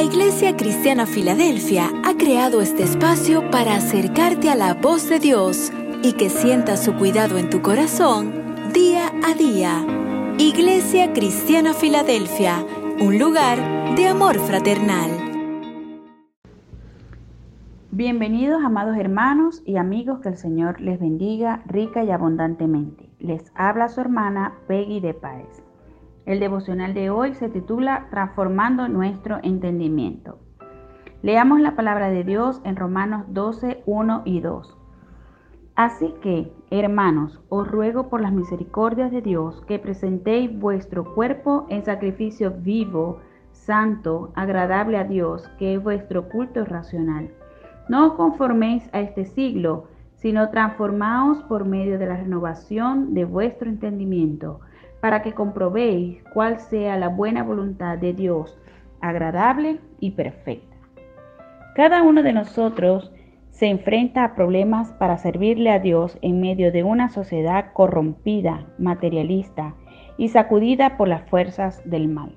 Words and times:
La 0.00 0.06
Iglesia 0.06 0.56
Cristiana 0.56 1.04
Filadelfia 1.04 1.90
ha 2.06 2.14
creado 2.16 2.62
este 2.62 2.84
espacio 2.84 3.50
para 3.50 3.74
acercarte 3.74 4.48
a 4.48 4.54
la 4.54 4.72
voz 4.72 5.10
de 5.10 5.18
Dios 5.18 5.70
y 6.02 6.14
que 6.14 6.30
sientas 6.30 6.82
su 6.82 6.94
cuidado 6.94 7.36
en 7.36 7.50
tu 7.50 7.60
corazón 7.60 8.32
día 8.72 9.12
a 9.22 9.34
día. 9.34 9.84
Iglesia 10.38 11.12
Cristiana 11.12 11.74
Filadelfia, 11.74 12.64
un 12.98 13.18
lugar 13.18 13.58
de 13.94 14.08
amor 14.08 14.38
fraternal. 14.38 15.10
Bienvenidos 17.90 18.64
amados 18.64 18.96
hermanos 18.96 19.62
y 19.66 19.76
amigos, 19.76 20.20
que 20.20 20.30
el 20.30 20.38
Señor 20.38 20.80
les 20.80 20.98
bendiga 20.98 21.62
rica 21.66 22.02
y 22.04 22.10
abundantemente. 22.10 23.10
Les 23.18 23.52
habla 23.54 23.90
su 23.90 24.00
hermana 24.00 24.54
Peggy 24.66 25.00
de 25.00 25.12
Páez. 25.12 25.69
El 26.26 26.38
devocional 26.38 26.92
de 26.92 27.08
hoy 27.08 27.34
se 27.34 27.48
titula 27.48 28.06
Transformando 28.10 28.88
nuestro 28.88 29.38
entendimiento. 29.42 30.38
Leamos 31.22 31.60
la 31.60 31.76
palabra 31.76 32.10
de 32.10 32.24
Dios 32.24 32.60
en 32.64 32.76
Romanos 32.76 33.24
12, 33.28 33.82
1 33.86 34.22
y 34.26 34.40
2. 34.40 34.76
Así 35.76 36.14
que, 36.20 36.52
hermanos, 36.70 37.40
os 37.48 37.66
ruego 37.66 38.10
por 38.10 38.20
las 38.20 38.32
misericordias 38.32 39.10
de 39.10 39.22
Dios 39.22 39.62
que 39.66 39.78
presentéis 39.78 40.56
vuestro 40.58 41.14
cuerpo 41.14 41.66
en 41.70 41.84
sacrificio 41.84 42.52
vivo, 42.58 43.20
santo, 43.52 44.30
agradable 44.34 44.98
a 44.98 45.04
Dios, 45.04 45.48
que 45.58 45.74
es 45.74 45.82
vuestro 45.82 46.28
culto 46.28 46.66
racional. 46.66 47.30
No 47.88 48.08
os 48.08 48.12
conforméis 48.12 48.88
a 48.92 49.00
este 49.00 49.24
siglo, 49.24 49.88
sino 50.16 50.50
transformaos 50.50 51.42
por 51.44 51.64
medio 51.64 51.98
de 51.98 52.06
la 52.06 52.16
renovación 52.18 53.14
de 53.14 53.24
vuestro 53.24 53.70
entendimiento 53.70 54.60
para 55.00 55.22
que 55.22 55.32
comprobéis 55.32 56.22
cuál 56.32 56.60
sea 56.60 56.96
la 56.96 57.08
buena 57.08 57.42
voluntad 57.42 57.98
de 57.98 58.12
Dios, 58.12 58.58
agradable 59.00 59.78
y 59.98 60.12
perfecta. 60.12 60.76
Cada 61.74 62.02
uno 62.02 62.22
de 62.22 62.32
nosotros 62.32 63.12
se 63.50 63.66
enfrenta 63.66 64.24
a 64.24 64.34
problemas 64.34 64.92
para 64.92 65.18
servirle 65.18 65.70
a 65.70 65.78
Dios 65.78 66.18
en 66.22 66.40
medio 66.40 66.72
de 66.72 66.82
una 66.82 67.08
sociedad 67.08 67.72
corrompida, 67.72 68.66
materialista 68.78 69.74
y 70.16 70.28
sacudida 70.28 70.96
por 70.96 71.08
las 71.08 71.28
fuerzas 71.28 71.82
del 71.84 72.08
mal. 72.08 72.36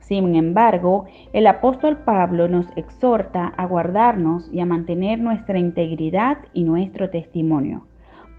Sin 0.00 0.34
embargo, 0.34 1.06
el 1.32 1.46
apóstol 1.46 1.98
Pablo 1.98 2.48
nos 2.48 2.66
exhorta 2.76 3.52
a 3.56 3.66
guardarnos 3.66 4.52
y 4.52 4.60
a 4.60 4.66
mantener 4.66 5.20
nuestra 5.20 5.58
integridad 5.58 6.38
y 6.52 6.64
nuestro 6.64 7.10
testimonio 7.10 7.86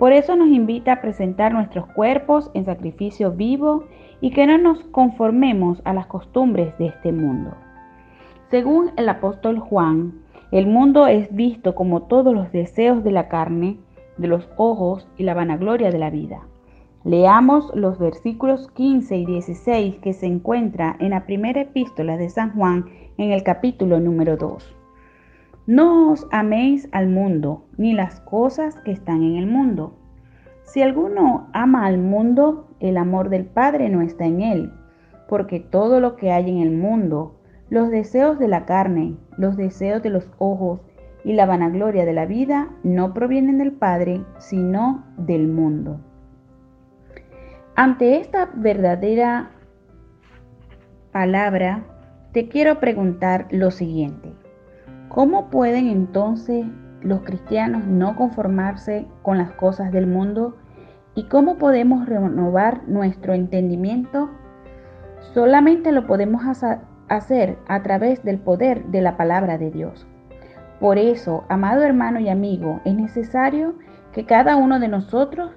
por 0.02 0.14
eso 0.14 0.36
nos 0.36 0.48
invita 0.48 0.94
a 0.94 1.02
presentar 1.02 1.54
nuestros 1.54 1.86
cuerpos 1.86 2.50
en 2.56 2.66
sacrificio 2.66 3.34
vivo 3.34 3.84
y 4.20 4.32
que 4.32 4.48
no 4.48 4.58
nos 4.58 4.84
conformemos 4.86 5.80
a 5.86 5.94
las 5.94 6.08
costumbres 6.08 6.76
de 6.80 6.88
este 6.88 7.12
mundo. 7.12 7.52
Según 8.50 8.94
el 8.98 9.08
apóstol 9.10 9.60
Juan, 9.60 10.24
el 10.52 10.66
mundo 10.66 11.06
es 11.06 11.32
visto 11.36 11.76
como 11.76 12.02
todos 12.02 12.34
los 12.34 12.52
deseos 12.52 13.04
de 13.04 13.12
la 13.12 13.28
carne, 13.28 13.78
de 14.18 14.28
los 14.28 14.50
ojos 14.58 15.08
y 15.20 15.24
la 15.24 15.36
vanagloria 15.36 15.92
de 15.92 16.00
la 16.00 16.10
vida. 16.10 16.48
Leamos 17.04 17.72
los 17.76 18.00
versículos 18.00 18.72
15 18.72 19.18
y 19.18 19.26
16 19.28 19.98
que 20.00 20.14
se 20.14 20.26
encuentra 20.26 20.96
en 21.00 21.12
la 21.12 21.28
primera 21.28 21.62
epístola 21.62 22.18
de 22.18 22.30
San 22.32 22.56
Juan 22.56 22.86
en 23.20 23.32
el 23.32 23.44
capítulo 23.44 24.00
número 24.00 24.36
2. 24.36 24.81
No 25.68 26.12
os 26.12 26.28
améis 26.32 26.90
al 26.92 27.08
mundo, 27.08 27.66
ni 27.78 27.94
las 27.94 28.20
cosas 28.22 28.76
que 28.84 28.92
están 28.92 29.22
en 29.22 29.36
el 29.36 29.46
mundo. 29.46 29.96
Si 30.64 30.82
alguno 30.82 31.50
ama 31.54 31.86
al 31.86 32.00
mundo, 32.00 32.68
el 32.80 32.98
amor 32.98 33.30
del 33.30 33.46
Padre 33.46 33.90
no 33.90 34.02
está 34.02 34.26
en 34.26 34.42
él, 34.42 34.74
porque 35.30 35.60
todo 35.60 36.00
lo 36.00 36.16
que 36.16 36.32
hay 36.32 36.50
en 36.50 36.58
el 36.58 36.72
mundo, 36.72 37.36
los 37.70 37.92
deseos 37.92 38.40
de 38.40 38.48
la 38.48 38.66
carne, 38.66 39.16
los 39.38 39.56
deseos 39.56 40.02
de 40.02 40.10
los 40.10 40.30
ojos 40.40 40.82
y 41.24 41.34
la 41.34 41.46
vanagloria 41.46 42.06
de 42.06 42.14
la 42.14 42.26
vida, 42.26 42.70
no 42.84 43.14
provienen 43.14 43.60
del 43.60 43.72
Padre, 43.72 44.26
sino 44.40 45.06
del 45.18 45.48
mundo. 45.48 46.00
Ante 47.76 48.18
esta 48.18 48.50
verdadera 48.56 49.52
palabra, 51.12 51.84
te 52.32 52.48
quiero 52.48 52.80
preguntar 52.80 53.48
lo 53.52 53.72
siguiente. 53.72 54.31
¿Cómo 55.14 55.50
pueden 55.50 55.90
entonces 55.90 56.66
los 57.02 57.20
cristianos 57.24 57.86
no 57.86 58.16
conformarse 58.16 59.08
con 59.24 59.38
las 59.38 59.52
cosas 59.52 59.92
del 59.92 60.08
mundo? 60.08 60.56
¿Y 61.16 61.26
cómo 61.26 61.58
podemos 61.58 62.08
renovar 62.08 62.88
nuestro 62.88 63.34
entendimiento? 63.34 64.30
Solamente 65.34 65.92
lo 65.92 66.08
podemos 66.08 66.44
hacer 67.10 67.58
a 67.68 67.84
través 67.84 68.24
del 68.24 68.40
poder 68.40 68.86
de 68.86 69.02
la 69.02 69.18
palabra 69.18 69.58
de 69.58 69.70
Dios. 69.70 70.08
Por 70.80 70.98
eso, 70.98 71.44
amado 71.50 71.84
hermano 71.84 72.22
y 72.22 72.30
amigo, 72.30 72.80
es 72.86 72.96
necesario 72.96 73.76
que 74.14 74.26
cada 74.26 74.56
uno 74.56 74.80
de 74.80 74.88
nosotros 74.88 75.52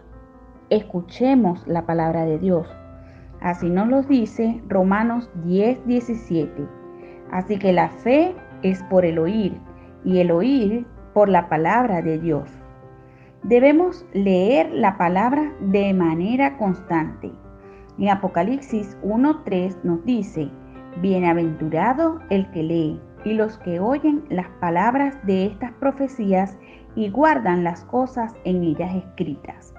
escuchemos 0.69 1.65
la 1.69 1.87
palabra 1.87 2.25
de 2.25 2.41
Dios. 2.41 2.67
Así 3.41 3.71
nos 3.71 3.87
lo 3.87 4.03
dice 4.03 4.61
Romanos 4.67 5.31
10, 5.45 5.87
17. 5.87 6.67
Así 7.31 7.57
que 7.59 7.73
la 7.73 7.89
fe 7.89 8.35
es 8.65 8.83
por 8.85 9.05
el 9.05 9.19
oír 9.21 9.61
y 10.05 10.19
el 10.19 10.33
oír 10.33 10.85
por 11.13 11.29
la 11.29 11.49
palabra 11.49 12.03
de 12.03 12.19
Dios. 12.19 12.51
Debemos 13.45 14.05
leer 14.15 14.73
la 14.73 14.97
palabra 14.97 15.53
de 15.61 15.93
manera 15.93 16.57
constante. 16.57 17.31
En 17.99 18.09
Apocalipsis 18.09 18.99
1.3 19.05 19.77
nos 19.85 20.05
dice, 20.05 20.51
Bienaventurado 21.01 22.21
el 22.31 22.51
que 22.51 22.63
lee 22.63 23.01
y 23.25 23.35
los 23.35 23.59
que 23.59 23.81
oyen 23.81 24.25
las 24.31 24.49
palabras 24.61 25.15
de 25.27 25.47
estas 25.47 25.73
profecías 25.73 26.57
y 26.97 27.11
guardan 27.11 27.65
las 27.65 27.85
cosas 27.85 28.35
en 28.45 28.65
ellas 28.65 28.95
escritas. 28.95 29.75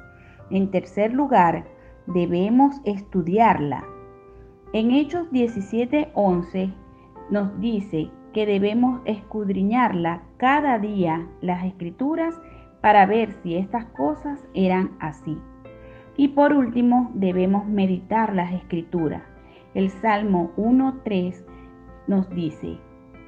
En 0.52 0.70
tercer 0.70 1.14
lugar, 1.14 1.66
debemos 2.08 2.76
estudiarla. 2.86 3.84
En 4.74 4.92
Hechos 4.92 5.28
17.11 5.32 6.74
nos 7.32 7.60
dice 7.60 8.12
que 8.36 8.46
debemos 8.46 9.00
escudriñarla 9.06 10.24
cada 10.36 10.78
día 10.78 11.26
las 11.40 11.64
escrituras 11.64 12.38
para 12.82 13.06
ver 13.06 13.32
si 13.32 13.56
estas 13.56 13.86
cosas 13.86 14.46
eran 14.54 14.92
así. 15.00 15.38
Y 16.18 16.28
por 16.28 16.52
último, 16.52 17.12
debemos 17.14 17.66
meditar 17.66 18.36
las 18.36 18.52
escrituras. 18.52 19.24
El 19.74 19.90
Salmo 19.90 20.52
1.3 20.58 21.46
nos 22.08 22.30
dice, 22.32 22.78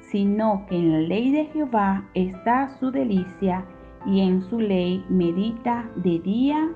sino 0.02 0.66
que 0.66 0.76
en 0.76 0.92
la 0.92 1.00
ley 1.00 1.32
de 1.32 1.46
Jehová 1.46 2.04
está 2.12 2.68
su 2.78 2.90
delicia 2.90 3.64
y 4.04 4.20
en 4.20 4.42
su 4.42 4.60
ley 4.60 5.02
medita 5.08 5.88
de 5.96 6.18
día 6.18 6.68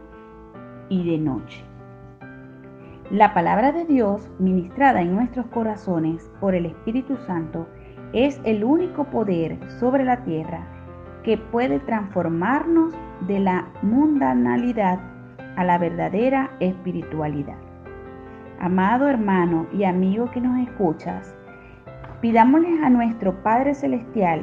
y 0.89 1.05
de 1.05 1.19
noche. 1.19 1.63
La 3.11 3.35
palabra 3.35 3.73
de 3.73 3.85
Dios, 3.85 4.31
ministrada 4.39 5.03
en 5.03 5.15
nuestros 5.15 5.45
corazones 5.49 6.31
por 6.41 6.55
el 6.55 6.65
Espíritu 6.65 7.19
Santo, 7.27 7.69
es 8.13 8.41
el 8.45 8.65
único 8.65 9.05
poder 9.05 9.59
sobre 9.81 10.05
la 10.05 10.19
tierra 10.25 10.67
que 11.23 11.39
puede 11.39 11.79
transformarnos 11.81 12.95
de 13.27 13.41
la 13.41 13.67
mundanalidad 13.83 14.99
a 15.57 15.65
la 15.65 15.79
verdadera 15.79 16.51
espiritualidad. 16.61 17.57
Amado 18.61 19.09
hermano 19.09 19.67
y 19.73 19.85
amigo 19.85 20.31
que 20.31 20.41
nos 20.41 20.59
escuchas, 20.69 21.35
pidámosles 22.21 22.83
a 22.83 22.91
nuestro 22.91 23.35
Padre 23.43 23.75
Celestial 23.75 24.43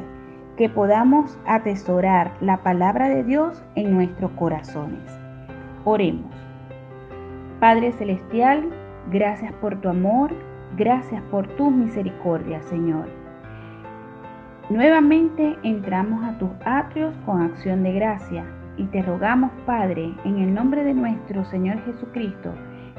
que 0.57 0.69
podamos 0.69 1.39
atesorar 1.45 2.33
la 2.41 2.57
palabra 2.57 3.07
de 3.07 3.23
Dios 3.23 3.63
en 3.75 3.93
nuestros 3.93 4.31
corazones. 4.31 5.01
Oremos. 5.85 6.35
Padre 7.59 7.93
Celestial, 7.93 8.69
gracias 9.09 9.53
por 9.53 9.79
tu 9.79 9.89
amor, 9.89 10.31
gracias 10.75 11.21
por 11.31 11.47
tu 11.55 11.71
misericordia, 11.71 12.61
Señor. 12.63 13.18
Nuevamente 14.69 15.57
entramos 15.63 16.23
a 16.23 16.37
tus 16.37 16.51
atrios 16.63 17.15
con 17.25 17.41
acción 17.41 17.81
de 17.81 17.91
gracia 17.91 18.45
y 18.77 18.83
te 18.85 19.01
rogamos, 19.01 19.49
Padre, 19.65 20.13
en 20.25 20.37
el 20.37 20.53
nombre 20.53 20.83
de 20.83 20.93
nuestro 20.93 21.43
Señor 21.45 21.83
Jesucristo, 21.85 22.53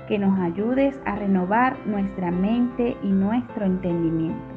que 0.08 0.18
nos 0.18 0.36
ayudes 0.40 0.98
a 1.04 1.14
renovar 1.14 1.76
nuestra 1.86 2.32
mente 2.32 2.96
y 3.04 3.06
nuestro 3.06 3.64
entendimiento. 3.64 4.52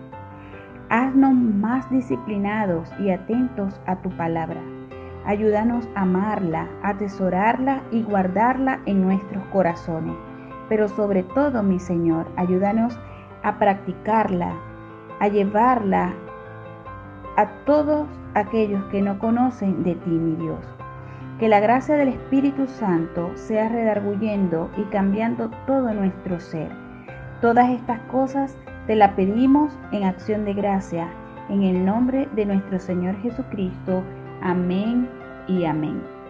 Haznos 0.89 1.35
más 1.35 1.87
disciplinados 1.91 2.91
y 2.99 3.11
atentos 3.11 3.79
a 3.85 3.95
tu 3.97 4.09
palabra. 4.17 4.61
Ayúdanos 5.23 5.87
a 5.93 6.01
amarla, 6.01 6.67
atesorarla 6.81 7.83
y 7.91 8.01
guardarla 8.01 8.79
en 8.87 9.03
nuestros 9.03 9.43
corazones. 9.51 10.15
Pero 10.67 10.87
sobre 10.87 11.21
todo, 11.21 11.61
mi 11.61 11.77
Señor, 11.77 12.25
ayúdanos 12.37 12.99
a 13.43 13.59
practicarla, 13.59 14.51
a 15.19 15.27
llevarla 15.27 16.13
a 17.35 17.47
todos 17.65 18.07
aquellos 18.35 18.83
que 18.85 19.01
no 19.01 19.19
conocen 19.19 19.83
de 19.83 19.95
ti, 19.95 20.09
mi 20.09 20.35
Dios. 20.35 20.59
Que 21.39 21.49
la 21.49 21.59
gracia 21.59 21.95
del 21.95 22.09
Espíritu 22.09 22.67
Santo 22.67 23.31
sea 23.35 23.69
redarguyendo 23.69 24.69
y 24.77 24.83
cambiando 24.83 25.49
todo 25.65 25.93
nuestro 25.93 26.39
ser. 26.39 26.69
Todas 27.41 27.69
estas 27.69 27.99
cosas 28.11 28.55
Te 28.87 28.97
la 28.97 29.15
pedimos 29.15 29.79
en 29.93 30.03
acción 30.03 30.43
de 30.43 30.53
gracia, 30.53 31.07
en 31.47 31.63
el 31.63 31.85
nombre 31.85 32.27
de 32.35 32.45
nuestro 32.45 32.79
Señor 32.79 33.15
Jesucristo. 33.21 34.03
Amén 34.41 35.07
y 35.47 35.63
amén. 35.63 36.22